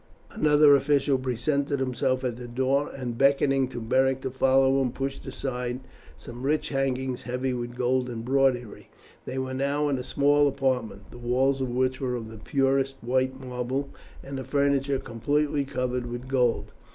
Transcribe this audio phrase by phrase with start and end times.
[0.31, 5.27] Another official presented himself at the door, and, beckoning to Beric to follow him, pushed
[5.27, 5.79] aside
[6.17, 8.89] some rich hangings heavy with gold embroidery.
[9.25, 12.95] They were now in a small apartment, the walls of which were of the purest
[13.01, 13.89] white marble,
[14.23, 16.71] and the furniture completely covered with gold.